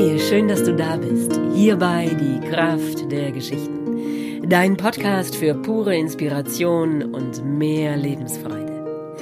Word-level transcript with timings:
Hey, 0.00 0.18
schön, 0.18 0.48
dass 0.48 0.64
du 0.64 0.74
da 0.74 0.96
bist. 0.96 1.38
Hierbei 1.54 2.10
die 2.18 2.40
Kraft 2.48 3.12
der 3.12 3.32
Geschichten. 3.32 4.48
Dein 4.48 4.78
Podcast 4.78 5.36
für 5.36 5.52
pure 5.52 5.94
Inspiration 5.94 7.14
und 7.14 7.44
mehr 7.44 7.98
Lebensfreude. 7.98 9.18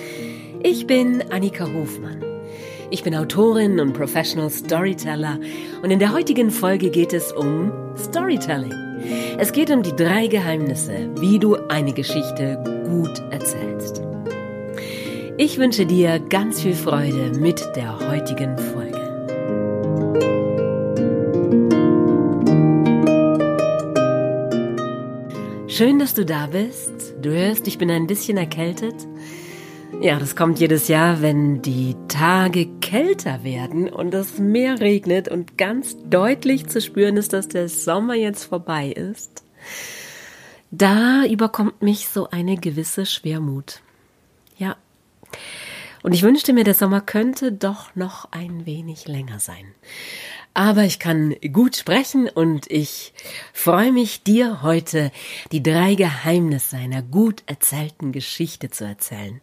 Ich 0.63 0.87
bin 0.87 1.25
Annika 1.33 1.65
Hofmann. 1.65 2.23
Ich 2.91 3.03
bin 3.03 3.17
Autorin 3.17 3.81
und 3.81 3.93
Professional 3.93 4.51
Storyteller 4.51 5.41
und 5.83 5.91
in 5.91 5.99
der 5.99 6.13
heutigen 6.13 6.53
Folge 6.53 6.91
geht 6.91 7.13
es 7.13 7.33
um 7.33 7.73
Storytelling. 7.97 8.73
Es 9.37 9.51
geht 9.51 9.73
um 9.73 9.83
die 9.83 9.97
drei 9.97 10.29
Geheimnisse, 10.29 11.11
wie 11.19 11.41
du 11.41 11.57
eine 11.57 11.93
Geschichte 11.93 12.63
gut 12.87 13.21
erzählst. 13.33 14.01
Ich 15.39 15.59
wünsche 15.59 15.87
dir 15.87 16.21
ganz 16.21 16.63
viel 16.63 16.75
Freude 16.75 17.33
mit 17.37 17.69
der 17.75 17.99
heutigen 18.09 18.57
Folge. 18.57 18.88
Schön, 25.71 25.99
dass 25.99 26.15
du 26.15 26.25
da 26.25 26.47
bist. 26.47 27.15
Du 27.21 27.29
hörst, 27.31 27.67
ich 27.67 27.77
bin 27.77 27.91
ein 27.91 28.07
bisschen 28.07 28.39
erkältet. 28.39 28.95
Ja, 30.01 30.19
das 30.19 30.35
kommt 30.35 30.59
jedes 30.61 30.89
Jahr, 30.89 31.21
wenn 31.21 31.61
die 31.61 31.95
Tage 32.09 32.67
kälter 32.81 33.45
werden 33.45 33.91
und 33.91 34.15
es 34.15 34.39
mehr 34.39 34.81
regnet 34.81 35.29
und 35.29 35.59
ganz 35.59 35.99
deutlich 36.09 36.69
zu 36.69 36.81
spüren 36.81 37.19
ist, 37.19 37.35
dass 37.35 37.49
der 37.49 37.69
Sommer 37.69 38.15
jetzt 38.15 38.45
vorbei 38.45 38.89
ist. 38.89 39.45
Da 40.71 41.27
überkommt 41.27 41.83
mich 41.83 42.09
so 42.09 42.31
eine 42.31 42.57
gewisse 42.57 43.05
Schwermut. 43.05 43.83
Ja. 44.57 44.79
Und 46.03 46.15
ich 46.15 46.23
wünschte 46.23 46.55
mir, 46.55 46.65
der 46.65 46.75
Sommer 46.75 47.03
könnte 47.03 47.53
doch 47.53 47.95
noch 47.95 48.33
ein 48.33 48.65
wenig 48.65 49.07
länger 49.07 49.39
sein 49.39 49.75
aber 50.59 50.83
ich 50.83 50.99
kann 50.99 51.37
gut 51.53 51.77
sprechen 51.77 52.29
und 52.29 52.69
ich 52.69 53.13
freue 53.53 53.93
mich, 53.93 54.25
dir 54.25 54.61
heute 54.61 55.13
die 55.53 55.63
drei 55.63 55.95
Geheimnisse 55.95 56.79
einer 56.79 57.01
gut 57.01 57.45
erzählten 57.47 58.11
Geschichte 58.11 58.69
zu 58.69 58.85
erzählen. 58.85 59.41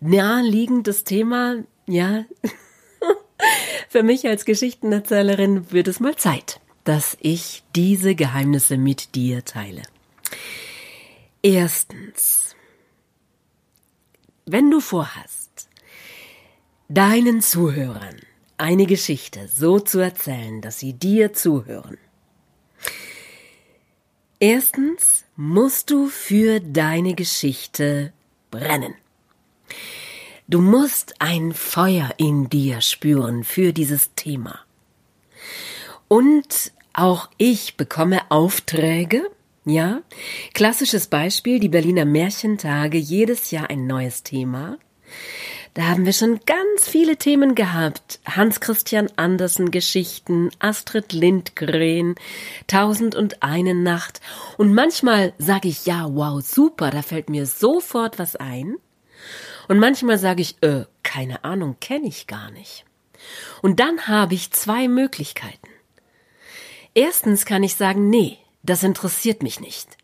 Naheliegendes 0.00 1.04
Thema, 1.04 1.62
ja. 1.86 2.24
Für 3.88 4.02
mich 4.02 4.26
als 4.26 4.44
Geschichtenerzählerin 4.44 5.70
wird 5.70 5.86
es 5.86 6.00
mal 6.00 6.16
Zeit, 6.16 6.58
dass 6.82 7.16
ich 7.20 7.62
diese 7.76 8.16
Geheimnisse 8.16 8.78
mit 8.78 9.14
dir 9.14 9.44
teile. 9.44 9.82
Erstens, 11.40 12.56
wenn 14.44 14.72
du 14.72 14.80
vorhast, 14.80 15.68
deinen 16.88 17.42
Zuhörern 17.42 18.16
eine 18.58 18.86
Geschichte 18.86 19.48
so 19.48 19.80
zu 19.80 19.98
erzählen, 19.98 20.60
dass 20.60 20.78
sie 20.78 20.92
dir 20.92 21.32
zuhören. 21.32 21.98
Erstens 24.38 25.24
musst 25.36 25.90
du 25.90 26.08
für 26.08 26.60
deine 26.60 27.14
Geschichte 27.14 28.12
brennen. 28.50 28.94
Du 30.48 30.60
musst 30.60 31.14
ein 31.20 31.52
Feuer 31.52 32.10
in 32.18 32.48
dir 32.48 32.80
spüren 32.80 33.44
für 33.44 33.72
dieses 33.72 34.14
Thema. 34.14 34.60
Und 36.08 36.72
auch 36.92 37.28
ich 37.36 37.76
bekomme 37.76 38.20
Aufträge, 38.30 39.28
ja. 39.64 40.02
Klassisches 40.54 41.08
Beispiel, 41.08 41.58
die 41.58 41.68
Berliner 41.68 42.04
Märchentage, 42.04 42.98
jedes 42.98 43.50
Jahr 43.50 43.68
ein 43.68 43.86
neues 43.86 44.22
Thema. 44.22 44.78
Da 45.76 45.88
haben 45.88 46.06
wir 46.06 46.14
schon 46.14 46.40
ganz 46.46 46.88
viele 46.88 47.18
Themen 47.18 47.54
gehabt. 47.54 48.18
Hans 48.24 48.60
Christian 48.60 49.10
Andersen 49.16 49.70
Geschichten, 49.70 50.50
Astrid 50.58 51.12
Lindgren, 51.12 52.14
Tausend 52.66 53.14
und 53.14 53.42
eine 53.42 53.74
Nacht. 53.74 54.22
Und 54.56 54.72
manchmal 54.72 55.34
sage 55.36 55.68
ich, 55.68 55.84
ja, 55.84 56.08
wow, 56.10 56.40
super, 56.42 56.88
da 56.88 57.02
fällt 57.02 57.28
mir 57.28 57.44
sofort 57.44 58.18
was 58.18 58.36
ein. 58.36 58.76
Und 59.68 59.78
manchmal 59.78 60.16
sage 60.16 60.40
ich, 60.40 60.56
äh, 60.62 60.86
keine 61.02 61.44
Ahnung, 61.44 61.76
kenne 61.78 62.08
ich 62.08 62.26
gar 62.26 62.50
nicht. 62.52 62.86
Und 63.60 63.78
dann 63.78 64.08
habe 64.08 64.32
ich 64.32 64.52
zwei 64.52 64.88
Möglichkeiten. 64.88 65.68
Erstens 66.94 67.44
kann 67.44 67.62
ich 67.62 67.74
sagen, 67.74 68.08
nee, 68.08 68.38
das 68.62 68.82
interessiert 68.82 69.42
mich 69.42 69.60
nicht. 69.60 69.98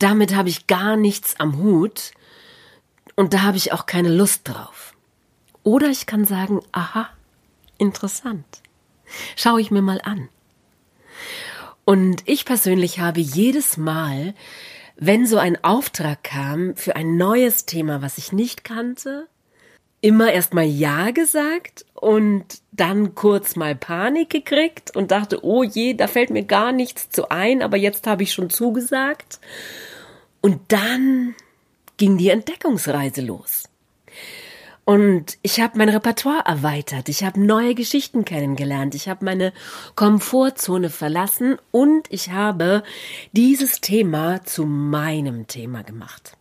Damit 0.00 0.34
habe 0.34 0.48
ich 0.48 0.66
gar 0.66 0.96
nichts 0.96 1.38
am 1.38 1.58
Hut 1.58 2.10
und 3.20 3.34
da 3.34 3.42
habe 3.42 3.58
ich 3.58 3.74
auch 3.74 3.84
keine 3.84 4.08
Lust 4.08 4.48
drauf. 4.48 4.94
Oder 5.62 5.88
ich 5.88 6.06
kann 6.06 6.24
sagen, 6.24 6.62
aha, 6.72 7.10
interessant. 7.76 8.46
Schau 9.36 9.58
ich 9.58 9.70
mir 9.70 9.82
mal 9.82 10.00
an. 10.02 10.30
Und 11.84 12.22
ich 12.24 12.46
persönlich 12.46 12.98
habe 12.98 13.20
jedes 13.20 13.76
Mal, 13.76 14.32
wenn 14.96 15.26
so 15.26 15.36
ein 15.36 15.62
Auftrag 15.62 16.24
kam 16.24 16.74
für 16.76 16.96
ein 16.96 17.18
neues 17.18 17.66
Thema, 17.66 18.00
was 18.00 18.16
ich 18.16 18.32
nicht 18.32 18.64
kannte, 18.64 19.28
immer 20.00 20.32
erstmal 20.32 20.64
Ja 20.64 21.10
gesagt 21.10 21.84
und 21.92 22.46
dann 22.72 23.14
kurz 23.14 23.54
mal 23.54 23.74
Panik 23.74 24.30
gekriegt 24.30 24.96
und 24.96 25.10
dachte, 25.10 25.44
oh 25.44 25.62
je, 25.62 25.92
da 25.92 26.06
fällt 26.06 26.30
mir 26.30 26.44
gar 26.44 26.72
nichts 26.72 27.10
zu 27.10 27.30
ein, 27.30 27.60
aber 27.60 27.76
jetzt 27.76 28.06
habe 28.06 28.22
ich 28.22 28.32
schon 28.32 28.48
zugesagt. 28.48 29.40
Und 30.40 30.72
dann 30.72 31.34
ging 32.00 32.16
die 32.16 32.30
Entdeckungsreise 32.30 33.20
los. 33.20 33.64
Und 34.86 35.36
ich 35.42 35.60
habe 35.60 35.76
mein 35.76 35.90
Repertoire 35.90 36.42
erweitert, 36.46 37.10
ich 37.10 37.22
habe 37.22 37.38
neue 37.38 37.74
Geschichten 37.74 38.24
kennengelernt, 38.24 38.94
ich 38.94 39.08
habe 39.08 39.24
meine 39.24 39.52
Komfortzone 39.94 40.88
verlassen 40.88 41.58
und 41.70 42.06
ich 42.08 42.32
habe 42.32 42.82
dieses 43.32 43.82
Thema 43.82 44.42
zu 44.44 44.64
meinem 44.64 45.46
Thema 45.46 45.82
gemacht. 45.82 46.32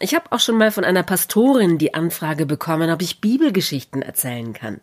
Ich 0.00 0.14
habe 0.14 0.32
auch 0.32 0.40
schon 0.40 0.56
mal 0.56 0.72
von 0.72 0.84
einer 0.84 1.02
Pastorin 1.02 1.78
die 1.78 1.94
Anfrage 1.94 2.46
bekommen, 2.46 2.90
ob 2.90 3.02
ich 3.02 3.20
Bibelgeschichten 3.20 4.02
erzählen 4.02 4.54
kann. 4.54 4.80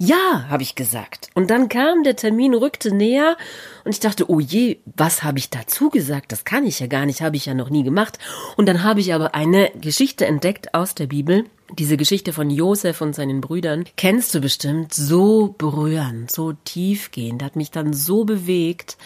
Ja, 0.00 0.46
habe 0.48 0.62
ich 0.62 0.76
gesagt. 0.76 1.28
Und 1.34 1.50
dann 1.50 1.68
kam 1.68 2.04
der 2.04 2.14
Termin, 2.14 2.54
rückte 2.54 2.94
näher 2.94 3.36
und 3.84 3.90
ich 3.90 3.98
dachte, 3.98 4.30
oh 4.30 4.38
je, 4.38 4.78
was 4.84 5.24
habe 5.24 5.38
ich 5.38 5.50
dazu 5.50 5.90
gesagt? 5.90 6.30
Das 6.30 6.44
kann 6.44 6.64
ich 6.64 6.78
ja 6.78 6.86
gar 6.86 7.04
nicht, 7.04 7.20
habe 7.20 7.34
ich 7.34 7.46
ja 7.46 7.54
noch 7.54 7.68
nie 7.68 7.82
gemacht. 7.82 8.16
Und 8.56 8.66
dann 8.66 8.84
habe 8.84 9.00
ich 9.00 9.12
aber 9.12 9.34
eine 9.34 9.72
Geschichte 9.80 10.24
entdeckt 10.24 10.72
aus 10.72 10.94
der 10.94 11.08
Bibel. 11.08 11.46
Diese 11.76 11.96
Geschichte 11.96 12.32
von 12.32 12.48
Josef 12.48 13.00
und 13.00 13.16
seinen 13.16 13.40
Brüdern 13.40 13.84
kennst 13.96 14.32
du 14.36 14.40
bestimmt, 14.40 14.94
so 14.94 15.54
berührend, 15.58 16.30
so 16.30 16.52
tiefgehend, 16.52 17.42
hat 17.42 17.56
mich 17.56 17.72
dann 17.72 17.92
so 17.92 18.24
bewegt 18.24 18.98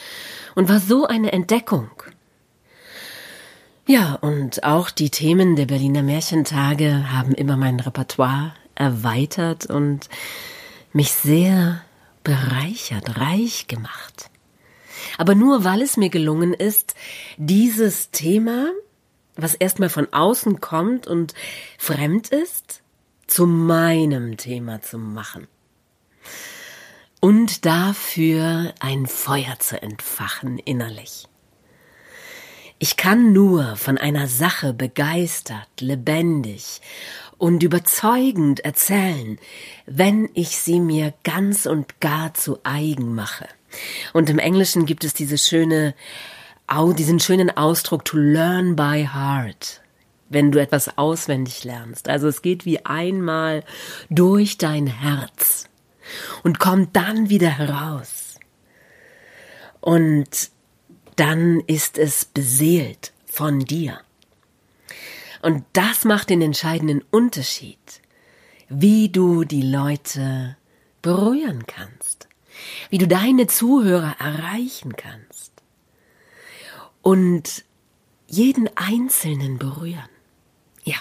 und 0.55 0.69
war 0.69 0.79
so 0.79 1.07
eine 1.07 1.33
Entdeckung. 1.33 1.89
Ja, 3.87 4.15
und 4.17 4.63
auch 4.63 4.91
die 4.91 5.11
Themen 5.11 5.57
der 5.57 5.67
Berliner 5.67 6.03
Märchentage 6.03 7.11
haben 7.11 7.33
immer 7.33 7.57
mein 7.57 7.81
Repertoire 7.81 8.53
erweitert 8.75 9.67
und 9.67 10.09
mich 10.93 11.13
sehr 11.13 11.83
bereichert, 12.25 13.19
reich 13.19 13.67
gemacht. 13.67 14.31
Aber 15.19 15.35
nur 15.35 15.65
weil 15.65 15.83
es 15.83 15.97
mir 15.97 16.11
gelungen 16.11 16.55
ist, 16.55 16.95
dieses 17.37 18.11
Thema, 18.11 18.71
was 19.35 19.55
erstmal 19.55 19.89
von 19.89 20.13
außen 20.13 20.61
kommt 20.61 21.07
und 21.07 21.35
fremd 21.79 22.29
ist, 22.29 22.83
zu 23.27 23.47
meinem 23.47 24.37
Thema 24.37 24.83
zu 24.83 24.99
machen. 24.99 25.49
Und 27.21 27.65
dafür 27.65 28.75
ein 28.81 29.07
Feuer 29.07 29.59
zu 29.59 29.81
entfachen 29.81 30.59
innerlich. 30.59 31.29
Ich 32.83 32.97
kann 32.97 33.33
nur 33.33 33.77
von 33.77 33.97
einer 33.97 34.27
Sache 34.27 34.73
begeistert, 34.73 35.69
lebendig 35.79 36.81
und 37.39 37.63
überzeugend 37.63 38.59
erzählen, 38.59 39.39
wenn 39.87 40.29
ich 40.35 40.59
sie 40.59 40.81
mir 40.81 41.15
ganz 41.23 41.67
und 41.67 42.01
gar 42.01 42.35
zu 42.35 42.59
eigen 42.65 43.15
mache. 43.15 43.47
Und 44.13 44.29
im 44.31 44.41
Englischen 44.41 44.85
gibt 44.85 45.05
es 45.05 45.15
diese 45.15 45.39
schöne, 45.39 45.95
diesen 46.99 47.21
schönen 47.21 47.57
Ausdruck 47.57 48.05
to 48.05 48.17
learn 48.17 48.75
by 48.75 49.09
heart 49.15 49.81
wenn 50.29 50.51
du 50.51 50.59
etwas 50.59 50.99
auswendig 50.99 51.63
lernst. 51.63 52.09
Also 52.09 52.27
es 52.27 52.43
geht 52.43 52.65
wie 52.65 52.85
einmal 52.85 53.63
durch 54.11 54.59
dein 54.59 54.89
Herz 54.89 55.69
und 56.43 56.59
kommt 56.59 56.97
dann 56.97 57.29
wieder 57.29 57.51
heraus. 57.51 58.41
Und 59.81 60.52
dann 61.17 61.61
ist 61.61 61.99
es 61.99 62.25
beseelt 62.25 63.13
von 63.27 63.61
dir. 63.61 64.01
Und 65.43 65.65
das 65.73 66.05
macht 66.05 66.31
den 66.31 66.41
entscheidenden 66.41 67.03
Unterschied, 67.11 68.01
wie 68.69 69.09
du 69.09 69.45
die 69.45 69.63
Leute 69.63 70.57
berühren 71.03 71.67
kannst, 71.67 72.29
wie 72.91 72.99
du 72.99 73.09
deine 73.09 73.49
Zuhörer 73.49 74.17
erreichen 74.21 74.97
kannst 74.97 75.53
und 77.03 77.65
jeden 78.29 78.71
Einzelnen 78.77 79.59
berühren. 79.59 80.09
Ja. 80.85 80.97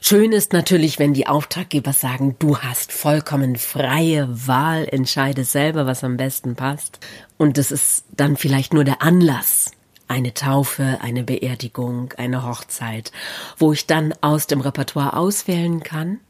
Schön 0.00 0.32
ist 0.32 0.52
natürlich, 0.52 0.98
wenn 0.98 1.12
die 1.12 1.26
Auftraggeber 1.26 1.92
sagen, 1.92 2.36
du 2.38 2.58
hast 2.58 2.92
vollkommen 2.92 3.56
freie 3.56 4.28
Wahl, 4.46 4.86
entscheide 4.88 5.44
selber, 5.44 5.86
was 5.86 6.04
am 6.04 6.16
besten 6.16 6.54
passt. 6.54 7.00
Und 7.36 7.58
das 7.58 7.72
ist 7.72 8.04
dann 8.12 8.36
vielleicht 8.36 8.72
nur 8.72 8.84
der 8.84 9.02
Anlass, 9.02 9.72
eine 10.06 10.34
Taufe, 10.34 10.98
eine 11.02 11.24
Beerdigung, 11.24 12.14
eine 12.16 12.46
Hochzeit, 12.46 13.10
wo 13.58 13.72
ich 13.72 13.86
dann 13.86 14.14
aus 14.20 14.46
dem 14.46 14.60
Repertoire 14.60 15.16
auswählen 15.16 15.82
kann. 15.82 16.20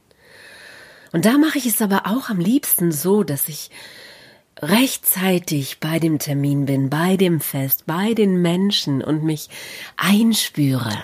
Und 1.12 1.26
da 1.26 1.36
mache 1.36 1.58
ich 1.58 1.66
es 1.66 1.82
aber 1.82 2.06
auch 2.06 2.30
am 2.30 2.40
liebsten 2.40 2.90
so, 2.90 3.22
dass 3.22 3.48
ich 3.48 3.70
rechtzeitig 4.60 5.78
bei 5.78 5.98
dem 5.98 6.18
Termin 6.18 6.64
bin, 6.64 6.90
bei 6.90 7.16
dem 7.16 7.40
Fest, 7.40 7.84
bei 7.86 8.14
den 8.14 8.40
Menschen 8.40 9.02
und 9.02 9.24
mich 9.24 9.50
einspüre 9.96 10.96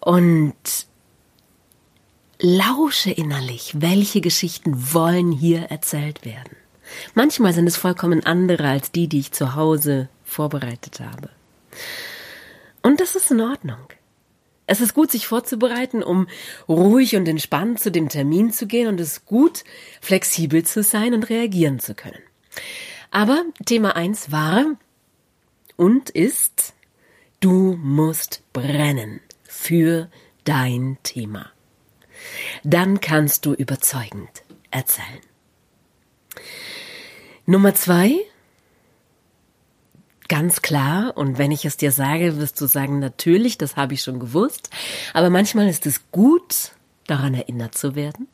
und 0.00 0.54
lausche 2.40 3.10
innerlich, 3.10 3.72
welche 3.78 4.20
Geschichten 4.20 4.94
wollen 4.94 5.32
hier 5.32 5.64
erzählt 5.70 6.24
werden. 6.24 6.56
Manchmal 7.14 7.52
sind 7.52 7.66
es 7.66 7.76
vollkommen 7.76 8.24
andere 8.24 8.68
als 8.68 8.90
die, 8.90 9.08
die 9.08 9.20
ich 9.20 9.32
zu 9.32 9.54
Hause 9.54 10.08
vorbereitet 10.24 11.00
habe. 11.00 11.30
Und 12.82 13.00
das 13.00 13.14
ist 13.14 13.30
in 13.30 13.40
Ordnung. 13.40 13.78
Es 14.66 14.80
ist 14.80 14.94
gut, 14.94 15.10
sich 15.10 15.26
vorzubereiten, 15.26 16.02
um 16.02 16.28
ruhig 16.68 17.16
und 17.16 17.26
entspannt 17.26 17.80
zu 17.80 17.90
dem 17.90 18.08
Termin 18.08 18.52
zu 18.52 18.66
gehen 18.66 18.86
und 18.86 19.00
es 19.00 19.12
ist 19.12 19.26
gut, 19.26 19.64
flexibel 20.00 20.64
zu 20.64 20.82
sein 20.82 21.12
und 21.12 21.28
reagieren 21.28 21.80
zu 21.80 21.94
können. 21.94 22.22
Aber 23.10 23.42
Thema 23.66 23.96
eins 23.96 24.30
war 24.30 24.64
und 25.76 26.10
ist, 26.10 26.74
du 27.40 27.76
musst 27.82 28.42
brennen 28.52 29.20
für 29.42 30.08
dein 30.44 30.98
Thema. 31.02 31.50
Dann 32.64 33.00
kannst 33.00 33.46
du 33.46 33.54
überzeugend 33.54 34.42
erzählen. 34.70 35.20
Nummer 37.46 37.74
zwei, 37.74 38.14
ganz 40.28 40.62
klar, 40.62 41.16
und 41.16 41.38
wenn 41.38 41.50
ich 41.50 41.64
es 41.64 41.76
dir 41.76 41.90
sage, 41.90 42.38
wirst 42.38 42.60
du 42.60 42.66
sagen, 42.66 43.00
natürlich, 43.00 43.58
das 43.58 43.76
habe 43.76 43.94
ich 43.94 44.02
schon 44.02 44.20
gewusst, 44.20 44.70
aber 45.12 45.30
manchmal 45.30 45.68
ist 45.68 45.86
es 45.86 46.10
gut, 46.12 46.72
daran 47.06 47.34
erinnert 47.34 47.74
zu 47.74 47.96
werden. 47.96 48.28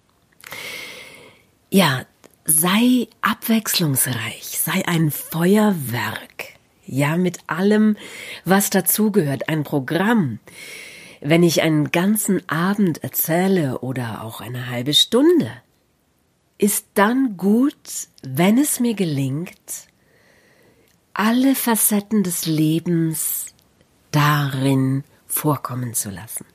Ja, 1.70 2.04
sei 2.44 3.08
abwechslungsreich, 3.22 4.44
sei 4.44 4.86
ein 4.86 5.10
Feuerwerk, 5.10 6.56
ja, 6.84 7.16
mit 7.16 7.38
allem, 7.46 7.96
was 8.44 8.70
dazugehört, 8.70 9.48
ein 9.48 9.64
Programm. 9.64 10.38
Wenn 11.28 11.43
ich 11.43 11.61
einen 11.62 11.90
ganzen 11.90 12.49
Abend 12.49 13.02
erzähle 13.02 13.81
oder 13.81 14.23
auch 14.23 14.40
eine 14.40 14.70
halbe 14.70 14.94
Stunde, 14.94 15.50
ist 16.56 16.87
dann 16.94 17.37
gut, 17.37 17.75
wenn 18.23 18.58
es 18.58 18.78
mir 18.78 18.94
gelingt, 18.94 19.88
alle 21.14 21.56
Facetten 21.56 22.23
des 22.23 22.46
Lebens 22.46 23.46
darin 24.12 25.02
vorkommen 25.26 25.94
zu 25.94 26.11
lassen. 26.11 26.46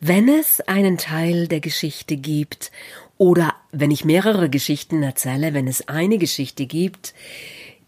Wenn 0.00 0.28
es 0.28 0.60
einen 0.60 0.98
Teil 0.98 1.48
der 1.48 1.60
Geschichte 1.60 2.18
gibt 2.18 2.70
oder 3.16 3.54
wenn 3.72 3.90
ich 3.90 4.04
mehrere 4.04 4.50
Geschichten 4.50 5.02
erzähle, 5.02 5.54
wenn 5.54 5.66
es 5.66 5.88
eine 5.88 6.18
Geschichte 6.18 6.66
gibt, 6.66 7.14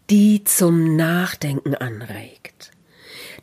die 0.09 0.45
zum 0.45 0.95
Nachdenken 0.95 1.75
anregt, 1.75 2.71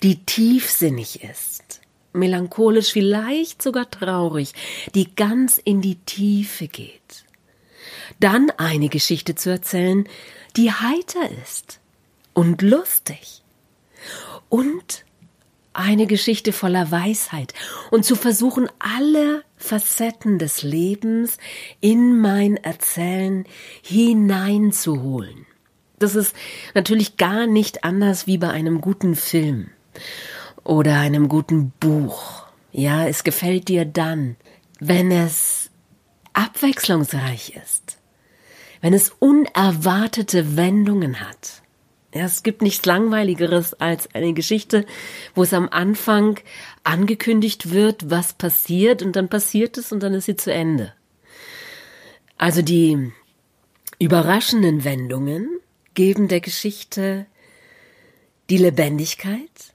die 0.02 0.24
tiefsinnig 0.24 1.22
ist, 1.22 1.79
melancholisch, 2.12 2.92
vielleicht 2.92 3.62
sogar 3.62 3.90
traurig, 3.90 4.52
die 4.94 5.14
ganz 5.14 5.58
in 5.58 5.80
die 5.80 5.96
Tiefe 5.96 6.68
geht, 6.68 7.24
dann 8.18 8.50
eine 8.56 8.88
Geschichte 8.88 9.34
zu 9.34 9.50
erzählen, 9.50 10.08
die 10.56 10.70
heiter 10.72 11.30
ist 11.42 11.80
und 12.34 12.62
lustig. 12.62 13.42
Und 14.48 15.04
eine 15.72 16.06
Geschichte 16.06 16.52
voller 16.52 16.90
Weisheit 16.90 17.54
und 17.90 18.04
zu 18.04 18.16
versuchen, 18.16 18.68
alle 18.78 19.44
Facetten 19.56 20.38
des 20.38 20.62
Lebens 20.62 21.38
in 21.80 22.18
mein 22.20 22.56
Erzählen 22.56 23.46
hineinzuholen. 23.82 25.46
Das 25.98 26.14
ist 26.16 26.34
natürlich 26.74 27.18
gar 27.18 27.46
nicht 27.46 27.84
anders 27.84 28.26
wie 28.26 28.38
bei 28.38 28.50
einem 28.50 28.80
guten 28.80 29.14
Film 29.14 29.70
oder 30.64 30.98
einem 30.98 31.28
guten 31.28 31.72
Buch. 31.80 32.46
Ja, 32.72 33.06
es 33.06 33.24
gefällt 33.24 33.68
dir 33.68 33.84
dann, 33.84 34.36
wenn 34.78 35.10
es 35.10 35.70
abwechslungsreich 36.32 37.56
ist, 37.62 37.98
wenn 38.80 38.94
es 38.94 39.10
unerwartete 39.18 40.56
Wendungen 40.56 41.20
hat. 41.20 41.62
Ja, 42.14 42.24
es 42.24 42.42
gibt 42.42 42.60
nichts 42.62 42.86
Langweiligeres 42.86 43.74
als 43.74 44.12
eine 44.14 44.32
Geschichte, 44.32 44.84
wo 45.34 45.44
es 45.44 45.52
am 45.52 45.68
Anfang 45.68 46.40
angekündigt 46.82 47.70
wird, 47.70 48.10
was 48.10 48.32
passiert, 48.32 49.02
und 49.02 49.14
dann 49.14 49.28
passiert 49.28 49.78
es 49.78 49.92
und 49.92 50.02
dann 50.02 50.14
ist 50.14 50.26
sie 50.26 50.36
zu 50.36 50.52
Ende. 50.52 50.92
Also 52.36 52.62
die 52.62 53.12
überraschenden 53.98 54.82
Wendungen 54.82 55.48
geben 55.94 56.26
der 56.26 56.40
Geschichte 56.40 57.26
die 58.48 58.56
Lebendigkeit 58.56 59.74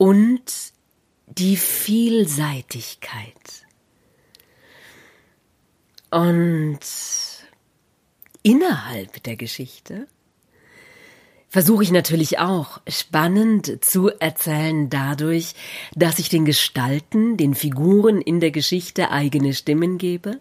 und 0.00 0.72
die 1.26 1.58
Vielseitigkeit. 1.58 3.66
Und 6.10 6.80
innerhalb 8.42 9.22
der 9.24 9.36
Geschichte 9.36 10.06
versuche 11.50 11.82
ich 11.82 11.90
natürlich 11.90 12.38
auch 12.38 12.80
spannend 12.88 13.84
zu 13.84 14.08
erzählen 14.08 14.88
dadurch, 14.88 15.52
dass 15.94 16.18
ich 16.18 16.30
den 16.30 16.46
Gestalten, 16.46 17.36
den 17.36 17.54
Figuren 17.54 18.22
in 18.22 18.40
der 18.40 18.52
Geschichte 18.52 19.10
eigene 19.10 19.52
Stimmen 19.52 19.98
gebe. 19.98 20.40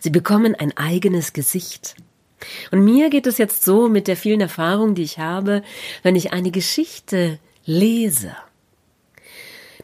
Sie 0.00 0.10
bekommen 0.10 0.54
ein 0.54 0.76
eigenes 0.76 1.32
Gesicht. 1.32 1.96
Und 2.70 2.84
mir 2.84 3.10
geht 3.10 3.26
es 3.26 3.38
jetzt 3.38 3.64
so 3.64 3.88
mit 3.88 4.06
der 4.06 4.16
vielen 4.16 4.40
Erfahrung, 4.40 4.94
die 4.94 5.02
ich 5.02 5.18
habe, 5.18 5.64
wenn 6.04 6.14
ich 6.14 6.32
eine 6.32 6.52
Geschichte 6.52 7.40
lese, 7.64 8.36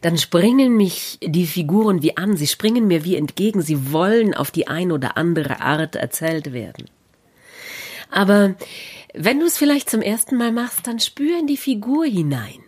dann 0.01 0.19
springen 0.19 0.77
mich 0.77 1.19
die 1.23 1.47
Figuren 1.47 2.03
wie 2.03 2.17
an, 2.17 2.37
sie 2.37 2.47
springen 2.47 2.87
mir 2.87 3.05
wie 3.05 3.17
entgegen, 3.17 3.63
sie 3.63 3.93
wollen 3.93 4.35
auf 4.35 4.51
die 4.51 4.69
ein 4.69 4.93
oder 4.93 5.17
andere 5.17 5.61
Art 5.61 5.97
erzählt 5.97 6.53
werden. 6.53 6.89
Aber 8.11 8.55
wenn 9.15 9.41
du 9.41 9.47
es 9.47 9.59
vielleicht 9.59 9.91
zum 9.91 10.03
ersten 10.03 10.37
Mal 10.37 10.53
machst, 10.53 10.87
dann 10.87 11.01
spür 11.01 11.39
in 11.39 11.47
die 11.47 11.57
Figur 11.57 12.05
hinein. 12.05 12.61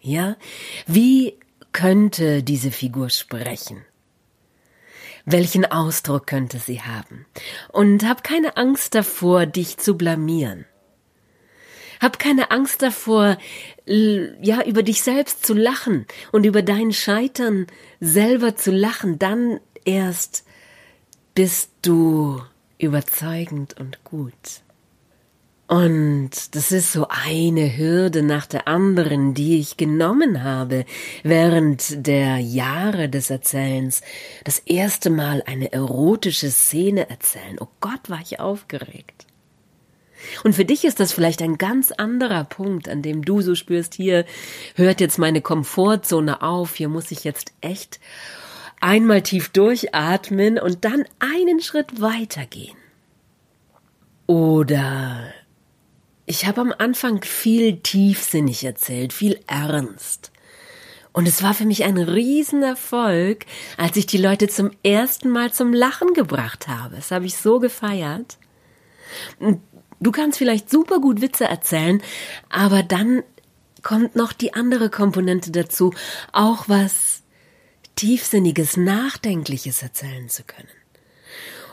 Ja? 0.00 0.36
Wie 0.86 1.34
könnte 1.72 2.42
diese 2.42 2.70
Figur 2.70 3.10
sprechen? 3.10 3.84
Welchen 5.24 5.64
Ausdruck 5.64 6.28
könnte 6.28 6.58
sie 6.58 6.82
haben? 6.82 7.26
Und 7.72 8.04
hab 8.08 8.22
keine 8.22 8.56
Angst 8.56 8.94
davor, 8.94 9.44
dich 9.44 9.76
zu 9.76 9.96
blamieren. 9.96 10.66
Hab 12.00 12.18
keine 12.18 12.50
Angst 12.50 12.82
davor, 12.82 13.38
ja, 13.86 14.62
über 14.64 14.82
dich 14.82 15.02
selbst 15.02 15.46
zu 15.46 15.54
lachen 15.54 16.06
und 16.32 16.44
über 16.44 16.62
dein 16.62 16.92
Scheitern 16.92 17.66
selber 18.00 18.56
zu 18.56 18.70
lachen. 18.70 19.18
Dann 19.18 19.60
erst 19.84 20.44
bist 21.34 21.70
du 21.82 22.40
überzeugend 22.78 23.78
und 23.78 24.04
gut. 24.04 24.62
Und 25.68 26.54
das 26.54 26.70
ist 26.70 26.92
so 26.92 27.08
eine 27.08 27.76
Hürde 27.76 28.22
nach 28.22 28.46
der 28.46 28.68
anderen, 28.68 29.34
die 29.34 29.58
ich 29.58 29.76
genommen 29.76 30.44
habe 30.44 30.84
während 31.24 32.06
der 32.06 32.38
Jahre 32.38 33.08
des 33.08 33.30
Erzählens. 33.30 34.00
Das 34.44 34.60
erste 34.60 35.10
Mal 35.10 35.42
eine 35.44 35.72
erotische 35.72 36.52
Szene 36.52 37.10
erzählen. 37.10 37.56
Oh 37.58 37.66
Gott, 37.80 38.08
war 38.08 38.20
ich 38.20 38.38
aufgeregt. 38.38 39.25
Und 40.44 40.54
für 40.54 40.64
dich 40.64 40.84
ist 40.84 41.00
das 41.00 41.12
vielleicht 41.12 41.42
ein 41.42 41.58
ganz 41.58 41.92
anderer 41.92 42.44
Punkt, 42.44 42.88
an 42.88 43.02
dem 43.02 43.24
du 43.24 43.40
so 43.42 43.54
spürst, 43.54 43.94
hier 43.94 44.24
hört 44.74 45.00
jetzt 45.00 45.18
meine 45.18 45.40
Komfortzone 45.40 46.42
auf, 46.42 46.74
hier 46.76 46.88
muss 46.88 47.10
ich 47.10 47.24
jetzt 47.24 47.52
echt 47.60 48.00
einmal 48.80 49.22
tief 49.22 49.48
durchatmen 49.50 50.58
und 50.58 50.84
dann 50.84 51.04
einen 51.18 51.60
Schritt 51.60 52.00
weitergehen. 52.00 52.76
Oder 54.26 55.32
ich 56.26 56.46
habe 56.46 56.60
am 56.60 56.74
Anfang 56.76 57.22
viel 57.22 57.78
tiefsinnig 57.78 58.64
erzählt, 58.64 59.12
viel 59.12 59.38
ernst. 59.46 60.32
Und 61.12 61.26
es 61.26 61.42
war 61.42 61.54
für 61.54 61.64
mich 61.64 61.84
ein 61.84 61.96
Riesenerfolg, 61.96 63.46
als 63.78 63.96
ich 63.96 64.04
die 64.04 64.18
Leute 64.18 64.48
zum 64.48 64.70
ersten 64.82 65.30
Mal 65.30 65.50
zum 65.52 65.72
Lachen 65.72 66.12
gebracht 66.12 66.68
habe. 66.68 66.96
Das 66.96 67.10
habe 67.10 67.24
ich 67.24 67.36
so 67.36 67.58
gefeiert. 67.58 68.36
Du 70.00 70.12
kannst 70.12 70.38
vielleicht 70.38 70.70
super 70.70 71.00
gut 71.00 71.20
Witze 71.20 71.44
erzählen, 71.44 72.02
aber 72.50 72.82
dann 72.82 73.22
kommt 73.82 74.16
noch 74.16 74.32
die 74.32 74.54
andere 74.54 74.90
Komponente 74.90 75.50
dazu, 75.50 75.94
auch 76.32 76.68
was 76.68 77.22
tiefsinniges, 77.94 78.76
nachdenkliches 78.76 79.82
erzählen 79.82 80.28
zu 80.28 80.42
können. 80.44 80.68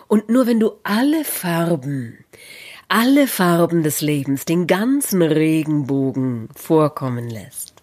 Und 0.07 0.29
nur 0.29 0.47
wenn 0.47 0.59
du 0.59 0.73
alle 0.83 1.25
Farben, 1.25 2.23
alle 2.87 3.27
Farben 3.27 3.83
des 3.83 4.01
Lebens, 4.01 4.45
den 4.45 4.67
ganzen 4.67 5.21
Regenbogen 5.21 6.49
vorkommen 6.55 7.29
lässt, 7.29 7.73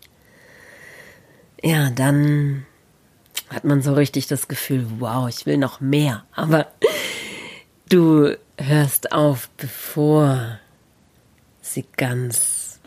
ja, 1.63 1.91
dann 1.91 2.67
hat 3.49 3.65
man 3.65 3.83
so 3.83 3.93
richtig 3.93 4.29
das 4.29 4.49
Gefühl, 4.49 4.87
wow, 5.01 5.29
ich 5.29 5.45
will 5.45 5.59
noch 5.59 5.81
mehr. 5.81 6.25
Aber 6.33 6.69
du 7.89 8.37
hörst 8.61 9.13
auf, 9.13 9.49
bevor 9.57 10.59
sie 11.61 11.85
ganz, 11.97 12.81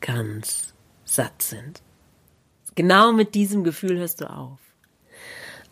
ganz 0.00 0.72
satt 1.04 1.42
sind. 1.42 1.82
Genau 2.74 3.12
mit 3.12 3.34
diesem 3.34 3.64
Gefühl 3.64 3.98
hörst 3.98 4.20
du 4.20 4.30
auf. 4.30 4.58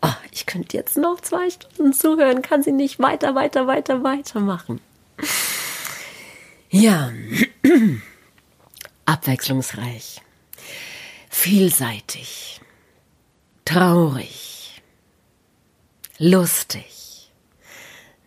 Oh, 0.02 0.14
ich 0.32 0.46
könnte 0.46 0.76
jetzt 0.76 0.96
noch 0.96 1.20
zwei 1.20 1.48
Stunden 1.50 1.92
zuhören, 1.92 2.42
kann 2.42 2.62
sie 2.62 2.72
nicht 2.72 2.98
weiter, 2.98 3.34
weiter, 3.34 3.66
weiter, 3.66 4.02
weiter 4.02 4.40
machen. 4.40 4.80
Ja, 6.70 7.12
abwechslungsreich, 9.04 10.20
vielseitig, 11.28 12.60
traurig, 13.64 14.82
lustig, 16.18 17.01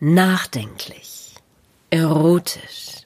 nachdenklich, 0.00 1.34
erotisch. 1.90 3.02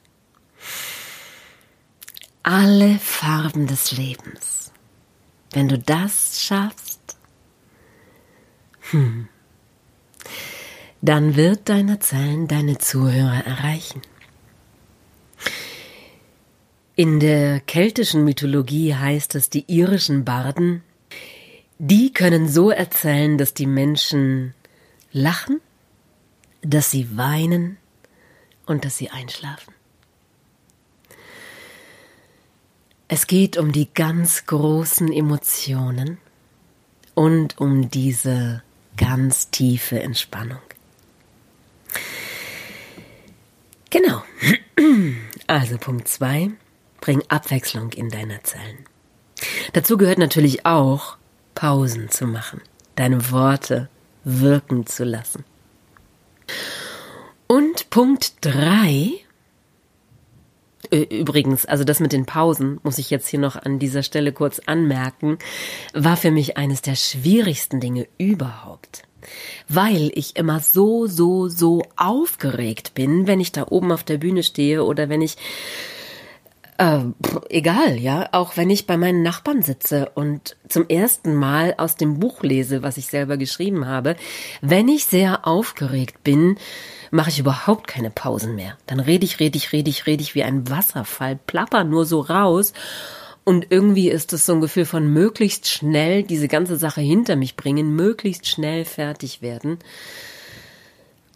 Alle 2.43 2.97
Farben 2.99 3.67
des 3.67 3.91
Lebens. 3.91 4.71
Wenn 5.51 5.67
du 5.67 5.77
das 5.77 6.41
schaffst, 6.41 7.17
hm, 8.91 9.27
dann 11.01 11.35
wird 11.35 11.69
deine 11.69 11.99
Zellen 11.99 12.47
deine 12.47 12.77
Zuhörer 12.77 13.45
erreichen. 13.45 14.01
In 16.95 17.19
der 17.19 17.59
keltischen 17.59 18.23
Mythologie 18.23 18.95
heißt 18.95 19.35
es, 19.35 19.49
die 19.49 19.65
irischen 19.67 20.25
Barden 20.25 20.83
die 21.83 22.13
können 22.13 22.47
so 22.47 22.69
erzählen, 22.69 23.39
dass 23.39 23.55
die 23.55 23.65
Menschen 23.65 24.53
lachen, 25.11 25.61
dass 26.61 26.91
sie 26.91 27.17
weinen 27.17 27.77
und 28.65 28.85
dass 28.85 28.97
sie 28.97 29.09
einschlafen. 29.09 29.73
Es 33.07 33.27
geht 33.27 33.57
um 33.57 33.71
die 33.73 33.93
ganz 33.93 34.45
großen 34.45 35.11
Emotionen 35.11 36.17
und 37.13 37.57
um 37.59 37.89
diese 37.89 38.63
ganz 38.95 39.49
tiefe 39.49 39.99
Entspannung. 39.99 40.61
Genau. 43.89 44.23
Also 45.47 45.77
Punkt 45.77 46.07
zwei: 46.07 46.51
Bring 47.01 47.21
Abwechslung 47.27 47.91
in 47.91 48.09
deine 48.09 48.41
Zellen. 48.43 48.85
Dazu 49.73 49.97
gehört 49.97 50.17
natürlich 50.17 50.65
auch, 50.65 51.17
Pausen 51.55 52.09
zu 52.09 52.25
machen, 52.25 52.61
deine 52.95 53.31
Worte 53.31 53.89
wirken 54.23 54.85
zu 54.85 55.03
lassen. 55.03 55.43
Und 57.51 57.89
Punkt 57.89 58.35
drei. 58.39 59.11
Übrigens, 60.89 61.65
also 61.65 61.83
das 61.83 61.99
mit 61.99 62.13
den 62.13 62.25
Pausen, 62.25 62.79
muss 62.83 62.97
ich 62.97 63.09
jetzt 63.09 63.27
hier 63.27 63.39
noch 63.39 63.57
an 63.57 63.77
dieser 63.77 64.03
Stelle 64.03 64.31
kurz 64.31 64.59
anmerken, 64.59 65.37
war 65.93 66.15
für 66.15 66.31
mich 66.31 66.55
eines 66.55 66.81
der 66.81 66.95
schwierigsten 66.95 67.81
Dinge 67.81 68.07
überhaupt. 68.17 69.03
Weil 69.67 70.13
ich 70.15 70.37
immer 70.37 70.61
so, 70.61 71.07
so, 71.07 71.49
so 71.49 71.83
aufgeregt 71.97 72.93
bin, 72.93 73.27
wenn 73.27 73.41
ich 73.41 73.51
da 73.51 73.67
oben 73.67 73.91
auf 73.91 74.05
der 74.05 74.19
Bühne 74.19 74.43
stehe 74.43 74.85
oder 74.85 75.09
wenn 75.09 75.21
ich 75.21 75.35
äh, 76.81 77.03
egal, 77.49 77.99
ja, 77.99 78.27
auch 78.31 78.57
wenn 78.57 78.71
ich 78.71 78.87
bei 78.87 78.97
meinen 78.97 79.21
Nachbarn 79.21 79.61
sitze 79.61 80.09
und 80.15 80.57
zum 80.67 80.89
ersten 80.89 81.35
Mal 81.35 81.75
aus 81.77 81.95
dem 81.95 82.19
Buch 82.19 82.41
lese, 82.41 82.81
was 82.81 82.97
ich 82.97 83.05
selber 83.05 83.37
geschrieben 83.37 83.85
habe, 83.85 84.15
wenn 84.61 84.87
ich 84.87 85.05
sehr 85.05 85.45
aufgeregt 85.45 86.23
bin, 86.23 86.57
mache 87.11 87.29
ich 87.29 87.37
überhaupt 87.37 87.87
keine 87.87 88.09
Pausen 88.09 88.55
mehr. 88.55 88.79
Dann 88.87 88.99
rede 88.99 89.25
ich, 89.25 89.39
rede 89.39 89.57
ich, 89.57 89.71
rede 89.73 89.91
ich, 89.91 90.07
rede 90.07 90.23
ich 90.23 90.33
wie 90.33 90.41
ein 90.41 90.71
Wasserfall, 90.71 91.37
plapper 91.45 91.83
nur 91.83 92.05
so 92.05 92.21
raus. 92.21 92.73
Und 93.43 93.67
irgendwie 93.69 94.09
ist 94.09 94.33
es 94.33 94.47
so 94.47 94.53
ein 94.53 94.61
Gefühl 94.61 94.85
von 94.85 95.05
möglichst 95.13 95.69
schnell 95.69 96.23
diese 96.23 96.47
ganze 96.47 96.77
Sache 96.77 97.01
hinter 97.01 97.35
mich 97.35 97.55
bringen, 97.55 97.95
möglichst 97.95 98.47
schnell 98.47 98.85
fertig 98.85 99.43
werden. 99.43 99.77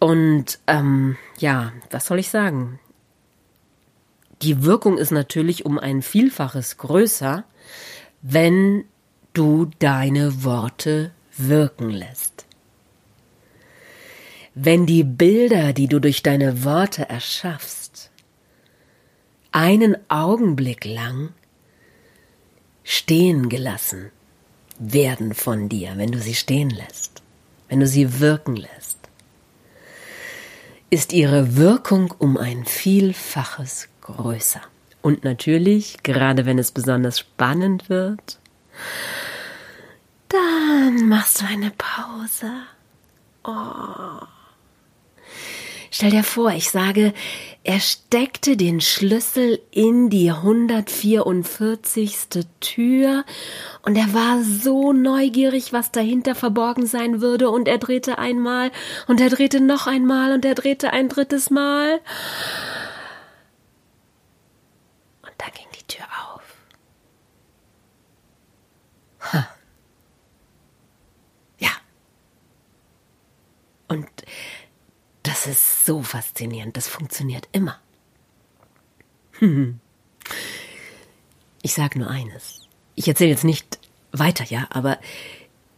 Und 0.00 0.58
ähm, 0.66 1.16
ja, 1.38 1.72
was 1.92 2.06
soll 2.06 2.18
ich 2.18 2.30
sagen? 2.30 2.80
Die 4.42 4.64
Wirkung 4.64 4.98
ist 4.98 5.12
natürlich 5.12 5.64
um 5.64 5.78
ein 5.78 6.02
Vielfaches 6.02 6.76
größer, 6.76 7.44
wenn 8.22 8.84
du 9.32 9.70
deine 9.78 10.44
Worte 10.44 11.12
wirken 11.36 11.90
lässt. 11.90 12.46
Wenn 14.54 14.86
die 14.86 15.04
Bilder, 15.04 15.72
die 15.72 15.86
du 15.86 16.00
durch 16.00 16.22
deine 16.22 16.64
Worte 16.64 17.08
erschaffst, 17.08 18.10
einen 19.52 19.96
Augenblick 20.08 20.84
lang 20.84 21.30
stehen 22.84 23.48
gelassen 23.48 24.10
werden 24.78 25.34
von 25.34 25.68
dir, 25.68 25.94
wenn 25.96 26.12
du 26.12 26.18
sie 26.20 26.34
stehen 26.34 26.70
lässt, 26.70 27.22
wenn 27.68 27.80
du 27.80 27.86
sie 27.86 28.20
wirken 28.20 28.56
lässt, 28.56 28.98
ist 30.88 31.12
ihre 31.12 31.56
Wirkung 31.56 32.14
um 32.18 32.36
ein 32.36 32.64
Vielfaches 32.64 33.88
größer. 34.06 34.60
Und 35.02 35.24
natürlich, 35.24 35.98
gerade 36.02 36.46
wenn 36.46 36.58
es 36.58 36.72
besonders 36.72 37.18
spannend 37.20 37.88
wird, 37.88 38.38
dann 40.28 41.08
machst 41.08 41.40
du 41.40 41.46
eine 41.46 41.72
Pause. 41.76 42.50
Oh. 43.44 44.26
Stell 45.90 46.10
dir 46.10 46.24
vor, 46.24 46.50
ich 46.50 46.70
sage, 46.70 47.14
er 47.62 47.80
steckte 47.80 48.56
den 48.56 48.80
Schlüssel 48.80 49.60
in 49.70 50.10
die 50.10 50.30
144. 50.30 52.16
Tür 52.60 53.24
und 53.82 53.96
er 53.96 54.12
war 54.12 54.42
so 54.42 54.92
neugierig, 54.92 55.72
was 55.72 55.92
dahinter 55.92 56.34
verborgen 56.34 56.86
sein 56.86 57.20
würde 57.20 57.48
und 57.48 57.66
er 57.66 57.78
drehte 57.78 58.18
einmal 58.18 58.72
und 59.06 59.20
er 59.20 59.30
drehte 59.30 59.60
noch 59.60 59.86
einmal 59.86 60.32
und 60.32 60.44
er 60.44 60.54
drehte 60.54 60.92
ein 60.92 61.08
drittes 61.08 61.50
Mal. 61.50 62.00
da 65.38 65.46
ging 65.46 65.66
die 65.74 65.84
Tür 65.86 66.06
auf. 66.32 66.42
Ha. 69.32 69.48
Ja. 71.58 71.70
Und 73.88 74.08
ist 75.46 75.86
so 75.86 76.02
faszinierend. 76.02 76.76
Das 76.76 76.88
funktioniert 76.88 77.48
immer. 77.52 77.78
Ich 81.62 81.74
sage 81.74 81.98
nur 81.98 82.08
eines. 82.08 82.60
Ich 82.94 83.08
erzähle 83.08 83.30
jetzt 83.30 83.42
nicht 83.42 83.80
weiter, 84.12 84.44
ja, 84.44 84.68
aber 84.70 85.00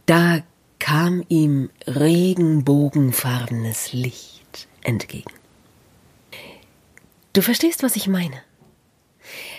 da 0.05 0.43
kam 0.79 1.25
ihm 1.29 1.71
regenbogenfarbenes 1.87 3.95
Licht 3.95 4.69
entgegen. 4.83 5.33
Du 7.33 7.41
verstehst, 7.41 7.83
was 7.83 7.97
ich 7.97 8.07
meine? 8.07 8.43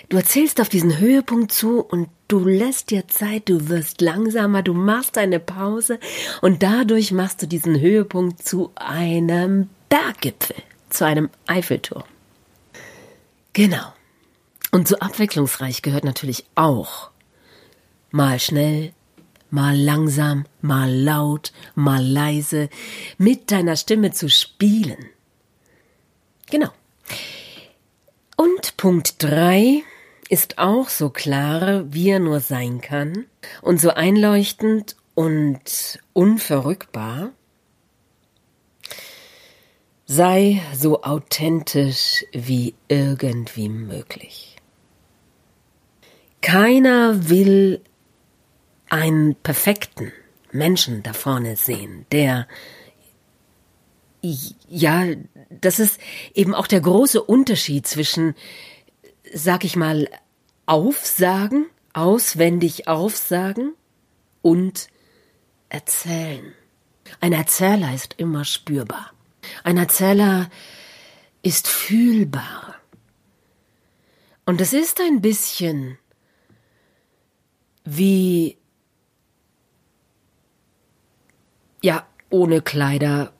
Du 0.08 0.16
erzählst 0.16 0.60
auf 0.60 0.68
diesen 0.68 0.98
Höhepunkt 0.98 1.52
zu 1.52 1.84
und 1.84 2.08
du 2.28 2.46
lässt 2.46 2.90
dir 2.90 3.08
Zeit, 3.08 3.48
du 3.48 3.68
wirst 3.68 4.00
langsamer, 4.00 4.62
du 4.62 4.74
machst 4.74 5.18
eine 5.18 5.40
Pause 5.40 5.98
und 6.42 6.62
dadurch 6.62 7.12
machst 7.12 7.42
du 7.42 7.46
diesen 7.46 7.80
Höhepunkt 7.80 8.42
zu 8.42 8.72
einem 8.74 9.68
Berggipfel, 9.90 10.56
zu 10.88 11.04
einem 11.04 11.28
Eiffelturm. 11.46 12.04
Genau. 13.52 13.92
Und 14.70 14.88
so 14.88 14.96
abwechslungsreich 14.98 15.82
gehört 15.82 16.04
natürlich 16.04 16.46
auch 16.54 17.10
mal 18.10 18.38
schnell, 18.38 18.92
mal 19.50 19.76
langsam, 19.76 20.46
mal 20.60 20.90
laut, 20.90 21.52
mal 21.74 22.02
leise, 22.02 22.70
mit 23.18 23.50
deiner 23.50 23.76
Stimme 23.76 24.12
zu 24.12 24.28
spielen. 24.30 25.06
Genau. 26.50 26.70
Und 28.36 28.76
Punkt 28.76 29.22
drei 29.22 29.82
ist 30.28 30.58
auch 30.58 30.88
so 30.88 31.10
klar, 31.10 31.92
wie 31.92 32.10
er 32.10 32.20
nur 32.20 32.40
sein 32.40 32.80
kann 32.80 33.26
und 33.62 33.80
so 33.80 33.90
einleuchtend 33.90 34.96
und 35.14 35.98
unverrückbar. 36.12 37.32
Sei 40.12 40.60
so 40.74 41.04
authentisch 41.04 42.24
wie 42.32 42.74
irgendwie 42.88 43.68
möglich. 43.68 44.56
Keiner 46.40 47.28
will 47.28 47.80
einen 48.88 49.36
perfekten, 49.36 50.10
Menschen 50.50 51.04
da 51.04 51.12
vorne 51.12 51.54
sehen, 51.54 52.06
der 52.10 52.48
ja, 54.20 55.04
das 55.48 55.78
ist 55.78 56.00
eben 56.34 56.56
auch 56.56 56.66
der 56.66 56.80
große 56.80 57.22
Unterschied 57.22 57.86
zwischen, 57.86 58.34
sag 59.32 59.62
ich 59.62 59.76
mal, 59.76 60.08
Aufsagen, 60.66 61.66
auswendig 61.92 62.88
aufsagen 62.88 63.74
und 64.42 64.88
erzählen. 65.68 66.52
Ein 67.20 67.32
Erzähler 67.32 67.94
ist 67.94 68.16
immer 68.18 68.44
spürbar. 68.44 69.12
Ein 69.64 69.76
Erzähler 69.76 70.50
ist 71.42 71.68
fühlbar. 71.68 72.76
Und 74.46 74.60
es 74.60 74.72
ist 74.72 75.00
ein 75.00 75.20
bisschen 75.20 75.98
wie 77.84 78.58
ja, 81.82 82.06
ohne 82.28 82.62
Kleider 82.62 83.32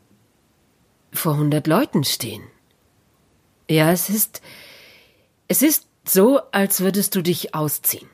vor 1.13 1.37
hundert 1.37 1.67
Leuten 1.67 2.05
stehen. 2.05 2.45
Ja, 3.69 3.93
es 3.93 4.09
ist, 4.09 4.41
es 5.49 5.63
ist 5.63 5.87
so, 6.05 6.41
als 6.53 6.81
würdest 6.81 7.15
du 7.15 7.23
dich 7.23 7.55
ausziehen 7.55 8.09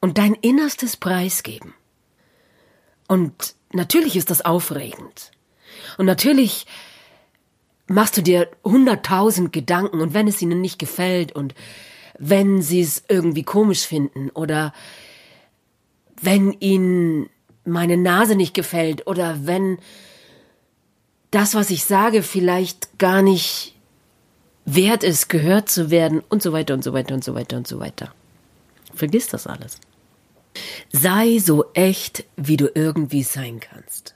und 0.00 0.18
dein 0.18 0.34
Innerstes 0.34 0.96
preisgeben. 0.96 1.74
Und 3.08 3.54
natürlich 3.72 4.16
ist 4.16 4.30
das 4.30 4.44
aufregend. 4.44 5.32
Und 5.98 6.06
natürlich 6.06 6.66
machst 7.86 8.16
du 8.16 8.22
dir 8.22 8.48
hunderttausend 8.64 9.52
Gedanken 9.52 10.00
und 10.00 10.14
wenn 10.14 10.28
es 10.28 10.42
ihnen 10.42 10.60
nicht 10.60 10.78
gefällt 10.78 11.32
und 11.32 11.54
wenn 12.18 12.62
sie 12.62 12.80
es 12.80 13.04
irgendwie 13.08 13.42
komisch 13.42 13.86
finden 13.86 14.30
oder 14.30 14.72
wenn 16.20 16.52
ihnen 16.60 17.28
meine 17.64 17.96
Nase 17.96 18.36
nicht 18.36 18.54
gefällt 18.54 19.06
oder 19.06 19.46
wenn 19.46 19.78
das, 21.30 21.54
was 21.54 21.70
ich 21.70 21.84
sage, 21.84 22.22
vielleicht 22.22 22.98
gar 22.98 23.22
nicht 23.22 23.74
wert 24.64 25.02
ist, 25.04 25.28
gehört 25.28 25.68
zu 25.68 25.90
werden 25.90 26.22
und 26.28 26.42
so 26.42 26.52
weiter 26.52 26.74
und 26.74 26.82
so 26.82 26.92
weiter 26.92 27.14
und 27.14 27.24
so 27.24 27.34
weiter 27.34 27.56
und 27.56 27.66
so 27.66 27.78
weiter. 27.78 28.12
Vergiss 28.94 29.28
das 29.28 29.46
alles. 29.46 29.78
Sei 30.92 31.38
so 31.38 31.66
echt, 31.74 32.24
wie 32.36 32.56
du 32.56 32.70
irgendwie 32.74 33.22
sein 33.22 33.60
kannst. 33.60 34.15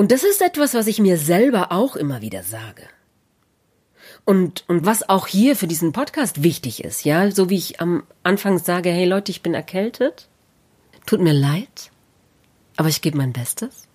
Und 0.00 0.12
das 0.12 0.22
ist 0.22 0.40
etwas, 0.40 0.72
was 0.72 0.86
ich 0.86 0.98
mir 0.98 1.18
selber 1.18 1.72
auch 1.72 1.94
immer 1.94 2.22
wieder 2.22 2.42
sage. 2.42 2.88
Und, 4.24 4.64
und 4.66 4.86
was 4.86 5.06
auch 5.06 5.26
hier 5.26 5.56
für 5.56 5.66
diesen 5.66 5.92
Podcast 5.92 6.42
wichtig 6.42 6.82
ist, 6.82 7.04
ja, 7.04 7.30
so 7.30 7.50
wie 7.50 7.58
ich 7.58 7.82
am 7.82 8.04
Anfang 8.22 8.58
sage, 8.58 8.88
hey 8.88 9.04
Leute, 9.04 9.30
ich 9.30 9.42
bin 9.42 9.52
erkältet, 9.52 10.26
tut 11.04 11.20
mir 11.20 11.34
leid, 11.34 11.90
aber 12.78 12.88
ich 12.88 13.02
gebe 13.02 13.18
mein 13.18 13.34
Bestes. 13.34 13.88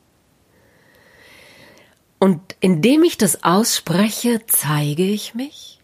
Und 2.19 2.55
indem 2.59 3.01
ich 3.01 3.17
das 3.17 3.43
ausspreche, 3.43 4.41
zeige 4.45 5.05
ich 5.05 5.33
mich. 5.33 5.79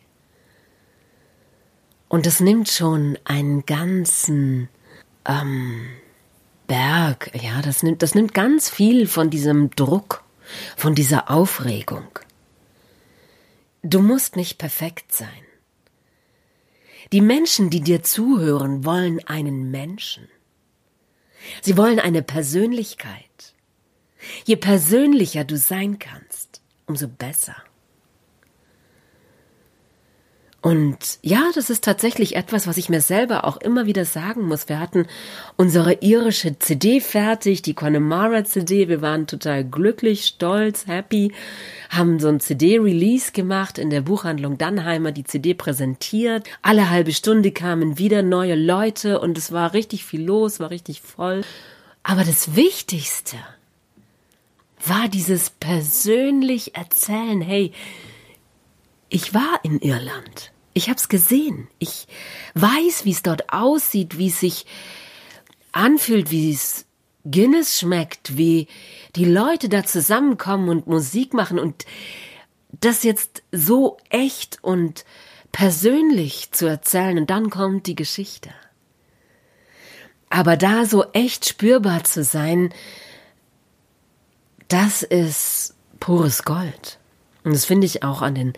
Und 2.10 2.28
das 2.28 2.42
nimmt 2.42 2.70
schon 2.70 3.18
einen 3.24 3.66
ganzen 3.66 4.70
ähm, 5.26 5.88
Berg, 6.72 7.32
ja, 7.34 7.62
das 7.62 7.84
nimmt, 7.84 8.02
das 8.02 8.16
nimmt 8.16 8.34
ganz 8.34 8.70
viel 8.70 9.06
von 9.06 9.30
diesem 9.30 9.72
Druck, 9.72 10.24
von 10.78 10.96
dieser 10.96 11.30
Aufregung. 11.30 12.08
Du 13.84 14.00
musst 14.00 14.38
nicht 14.38 14.58
perfekt 14.58 15.12
sein. 15.12 15.44
Die 17.12 17.20
Menschen, 17.20 17.70
die 17.72 17.82
dir 17.82 18.04
zuhören, 18.04 18.86
wollen 18.86 19.20
einen 19.28 19.70
Menschen. 19.70 20.30
Sie 21.62 21.76
wollen 21.76 22.00
eine 22.00 22.22
Persönlichkeit. 22.22 23.54
Je 24.46 24.56
persönlicher 24.56 25.44
du 25.44 25.58
sein 25.58 26.00
kannst, 26.00 26.62
umso 26.86 27.10
besser. 27.10 27.58
Und 30.62 31.18
ja, 31.24 31.50
das 31.56 31.72
ist 31.72 31.84
tatsächlich 31.84 32.36
etwas, 32.36 32.68
was 32.68 32.78
ich 32.78 32.88
mir 32.88 33.02
selber 33.02 33.46
auch 33.46 33.58
immer 33.58 33.88
wieder 33.88 34.06
sagen 34.06 34.48
muss. 34.48 34.70
Wir 34.70 34.80
hatten 34.80 35.08
unsere 35.58 35.94
irische 36.02 36.60
CD 36.60 37.02
fertig, 37.02 37.64
die 37.64 37.74
Connemara 37.74 38.46
CD. 38.46 38.88
Wir 38.88 39.02
waren 39.02 39.26
total 39.26 39.64
glücklich, 39.64 40.28
stolz, 40.28 40.86
happy, 40.86 41.34
haben 41.90 42.20
so 42.20 42.28
ein 42.28 42.40
CD-Release 42.40 43.32
gemacht 43.32 43.80
in 43.80 43.90
der 43.90 44.02
Buchhandlung 44.02 44.60
Dannheimer, 44.60 45.12
die 45.12 45.24
CD 45.24 45.56
präsentiert. 45.56 46.48
Alle 46.62 46.92
halbe 46.92 47.12
Stunde 47.12 47.52
kamen 47.52 47.98
wieder 47.98 48.22
neue 48.22 48.56
Leute 48.56 49.20
und 49.20 49.40
es 49.40 49.52
war 49.52 49.74
richtig 49.74 50.06
viel 50.06 50.22
los, 50.22 50.60
war 50.60 50.70
richtig 50.70 51.02
voll. 51.02 51.42
Aber 52.04 52.24
das 52.24 52.56
Wichtigste 52.56 53.38
war 54.86 55.08
dieses 55.08 55.50
persönlich 55.50 56.76
erzählen, 56.76 57.42
hey, 57.42 57.72
ich 59.12 59.34
war 59.34 59.60
in 59.64 59.80
Irland. 59.80 60.52
Ich 60.74 60.90
hab's 60.90 61.10
gesehen. 61.10 61.68
Ich 61.80 62.08
weiß, 62.56 63.04
wie 63.04 63.12
es 63.12 63.22
dort 63.22 63.52
aussieht, 63.54 64.18
wie 64.18 64.30
es 64.30 64.40
sich 64.40 64.66
anfühlt, 65.74 66.32
wie 66.32 66.52
es 66.52 66.86
Guinness 67.30 67.78
schmeckt, 67.78 68.38
wie 68.38 68.68
die 69.16 69.26
Leute 69.26 69.68
da 69.68 69.84
zusammenkommen 69.84 70.70
und 70.70 70.88
Musik 70.88 71.34
machen 71.34 71.60
und 71.60 71.86
das 72.80 73.04
jetzt 73.04 73.44
so 73.52 73.98
echt 74.10 74.60
und 74.64 75.04
persönlich 75.52 76.52
zu 76.54 76.66
erzählen 76.66 77.18
und 77.18 77.30
dann 77.30 77.50
kommt 77.50 77.88
die 77.88 77.96
Geschichte. 77.96 78.50
Aber 80.30 80.56
da 80.56 80.86
so 80.86 81.04
echt 81.12 81.48
spürbar 81.50 82.06
zu 82.06 82.24
sein, 82.24 82.74
das 84.70 85.04
ist 85.04 85.76
pures 86.00 86.44
Gold. 86.44 86.98
Und 87.44 87.54
das 87.54 87.66
finde 87.66 87.86
ich 87.86 88.04
auch 88.04 88.22
an 88.22 88.36
den 88.36 88.54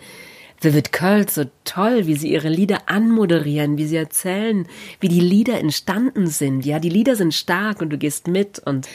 Vivid 0.60 0.92
Curls 0.92 1.34
so 1.34 1.44
toll, 1.64 2.06
wie 2.06 2.14
sie 2.14 2.32
ihre 2.32 2.48
Lieder 2.48 2.88
anmoderieren, 2.88 3.76
wie 3.76 3.86
sie 3.86 3.96
erzählen, 3.96 4.66
wie 5.00 5.08
die 5.08 5.20
Lieder 5.20 5.58
entstanden 5.58 6.26
sind. 6.26 6.64
Ja, 6.64 6.78
die 6.78 6.88
Lieder 6.88 7.16
sind 7.16 7.34
stark 7.34 7.80
und 7.82 7.90
du 7.90 7.98
gehst 7.98 8.28
mit 8.28 8.58
und 8.58 8.88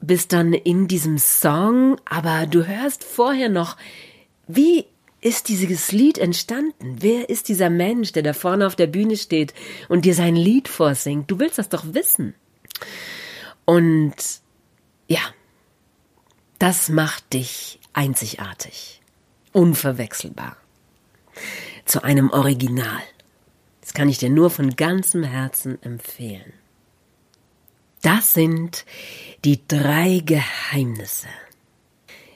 bist 0.00 0.32
dann 0.32 0.52
in 0.52 0.88
diesem 0.88 1.18
Song, 1.18 1.96
aber 2.04 2.46
du 2.46 2.66
hörst 2.66 3.04
vorher 3.04 3.48
noch, 3.48 3.76
wie 4.48 4.86
ist 5.20 5.48
dieses 5.48 5.92
Lied 5.92 6.18
entstanden? 6.18 6.96
Wer 7.00 7.30
ist 7.30 7.48
dieser 7.48 7.70
Mensch, 7.70 8.12
der 8.12 8.24
da 8.24 8.32
vorne 8.32 8.66
auf 8.66 8.74
der 8.74 8.88
Bühne 8.88 9.16
steht 9.16 9.54
und 9.88 10.04
dir 10.04 10.14
sein 10.14 10.34
Lied 10.34 10.66
vorsingt? 10.66 11.30
Du 11.30 11.38
willst 11.38 11.58
das 11.58 11.68
doch 11.68 11.84
wissen. 11.94 12.34
Und 13.64 14.14
ja, 15.06 15.20
das 16.58 16.88
macht 16.88 17.32
dich 17.32 17.78
einzigartig, 17.92 19.01
unverwechselbar, 19.52 20.56
zu 21.84 22.02
einem 22.02 22.30
Original. 22.30 23.02
Das 23.80 23.94
kann 23.94 24.08
ich 24.08 24.18
dir 24.18 24.30
nur 24.30 24.50
von 24.50 24.76
ganzem 24.76 25.22
Herzen 25.22 25.82
empfehlen. 25.82 26.52
Das 28.02 28.34
sind 28.34 28.84
die 29.44 29.60
drei 29.66 30.22
Geheimnisse. 30.24 31.28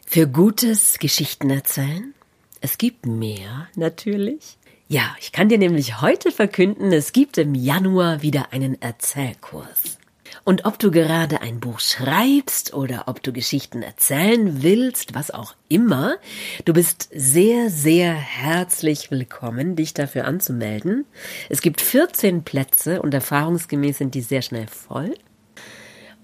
Für 0.07 0.29
gutes 0.29 0.99
Geschichten 0.99 1.51
erzählen. 1.51 2.15
Es 2.61 2.79
gibt 2.79 3.07
mehr, 3.07 3.69
natürlich. 3.75 4.59
Ja, 4.89 5.17
ich 5.21 5.33
kann 5.33 5.49
dir 5.49 5.59
nämlich 5.59 6.01
heute 6.01 6.31
verkünden, 6.31 6.93
es 6.93 7.13
gibt 7.13 7.39
im 7.39 7.55
Januar 7.57 8.23
wieder 8.23 8.53
einen 8.53 8.81
Erzählkurs. 8.81 9.99
Und 10.47 10.65
ob 10.65 10.79
du 10.79 10.93
gerade 10.93 11.41
ein 11.41 11.59
Buch 11.59 11.81
schreibst 11.81 12.73
oder 12.73 13.09
ob 13.09 13.21
du 13.21 13.33
Geschichten 13.33 13.83
erzählen 13.83 14.63
willst, 14.63 15.13
was 15.13 15.33
auch 15.33 15.57
immer, 15.69 16.19
du 16.65 16.73
bist 16.73 17.09
sehr, 17.13 17.69
sehr 17.69 18.15
herzlich 18.15 19.11
willkommen, 19.11 19.75
dich 19.75 19.93
dafür 19.93 20.25
anzumelden. 20.25 21.05
Es 21.49 21.63
gibt 21.63 21.81
14 21.81 22.45
Plätze 22.45 23.03
und 23.03 23.13
erfahrungsgemäß 23.13 23.99
sind 23.99 24.15
die 24.15 24.21
sehr 24.21 24.41
schnell 24.41 24.69
voll. 24.69 25.17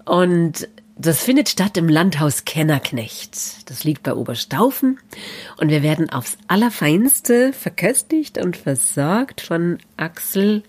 Und 0.05 0.69
das 0.95 1.21
findet 1.21 1.49
statt 1.49 1.75
im 1.75 1.89
Landhaus 1.89 2.45
Kennerknecht. 2.45 3.69
Das 3.69 3.83
liegt 3.83 4.03
bei 4.03 4.13
Oberstaufen 4.13 4.99
und 5.57 5.67
wir 5.67 5.83
werden 5.83 6.09
aufs 6.09 6.37
Allerfeinste 6.47 7.51
verköstigt 7.51 8.37
und 8.37 8.55
versorgt 8.55 9.41
von 9.41 9.79
Axel 9.97 10.63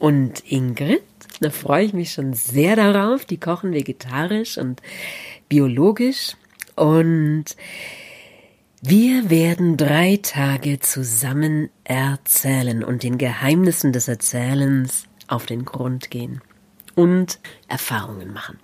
und 0.00 0.42
Ingrid. 0.50 1.02
Da 1.40 1.50
freue 1.50 1.84
ich 1.84 1.92
mich 1.92 2.12
schon 2.12 2.34
sehr 2.34 2.74
darauf. 2.74 3.24
Die 3.24 3.38
kochen 3.38 3.72
vegetarisch 3.72 4.58
und 4.58 4.82
biologisch. 5.48 6.36
Und 6.74 7.44
wir 8.82 9.30
werden 9.30 9.76
drei 9.76 10.18
Tage 10.22 10.80
zusammen 10.80 11.68
erzählen 11.84 12.82
und 12.82 13.02
den 13.02 13.18
Geheimnissen 13.18 13.92
des 13.92 14.08
Erzählens 14.08 15.04
auf 15.28 15.46
den 15.46 15.64
Grund 15.64 16.10
gehen 16.10 16.40
und 16.96 17.38
Erfahrungen 17.68 18.32
machen. 18.32 18.58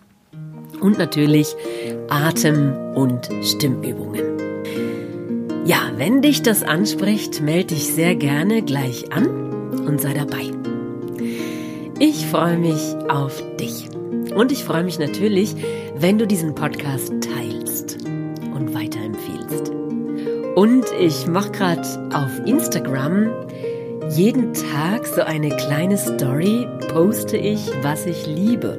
Und 0.80 0.98
natürlich 0.98 1.54
Atem- 2.08 2.94
und 2.94 3.28
Stimmübungen. 3.42 4.24
Ja, 5.66 5.92
wenn 5.96 6.22
dich 6.22 6.42
das 6.42 6.62
anspricht, 6.62 7.40
melde 7.42 7.74
dich 7.74 7.92
sehr 7.92 8.14
gerne 8.14 8.62
gleich 8.62 9.12
an 9.12 9.26
und 9.86 10.00
sei 10.00 10.14
dabei. 10.14 10.75
Ich 11.98 12.26
freue 12.26 12.58
mich 12.58 12.94
auf 13.08 13.42
dich. 13.58 13.88
Und 14.34 14.52
ich 14.52 14.64
freue 14.64 14.84
mich 14.84 14.98
natürlich, 14.98 15.56
wenn 15.96 16.18
du 16.18 16.26
diesen 16.26 16.54
Podcast 16.54 17.10
teilst 17.22 18.04
und 18.54 18.74
weiterempfiehlst. 18.74 19.72
Und 20.54 20.84
ich 21.00 21.26
mache 21.26 21.52
gerade 21.52 22.10
auf 22.12 22.46
Instagram 22.46 23.30
jeden 24.10 24.52
Tag 24.52 25.06
so 25.06 25.22
eine 25.22 25.48
kleine 25.48 25.96
Story, 25.96 26.68
poste 26.92 27.38
ich, 27.38 27.70
was 27.80 28.04
ich 28.04 28.26
liebe. 28.26 28.78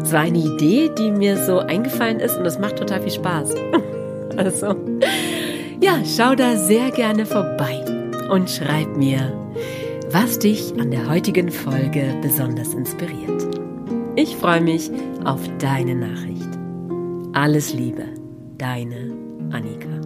Es 0.00 0.12
war 0.12 0.20
eine 0.20 0.38
Idee, 0.38 0.92
die 0.96 1.10
mir 1.10 1.44
so 1.44 1.58
eingefallen 1.58 2.20
ist 2.20 2.36
und 2.36 2.44
das 2.44 2.60
macht 2.60 2.76
total 2.76 3.02
viel 3.02 3.12
Spaß. 3.12 3.54
Also, 4.36 4.76
ja, 5.82 5.98
schau 6.06 6.36
da 6.36 6.56
sehr 6.56 6.92
gerne 6.92 7.26
vorbei 7.26 7.84
und 8.30 8.48
schreib 8.48 8.96
mir, 8.96 9.49
was 10.12 10.40
dich 10.40 10.72
an 10.80 10.90
der 10.90 11.08
heutigen 11.08 11.50
Folge 11.50 12.16
besonders 12.20 12.74
inspiriert. 12.74 13.46
Ich 14.16 14.36
freue 14.36 14.60
mich 14.60 14.90
auf 15.24 15.40
deine 15.58 15.94
Nachricht. 15.94 16.48
Alles 17.32 17.72
Liebe, 17.72 18.04
deine 18.58 19.12
Annika. 19.52 19.99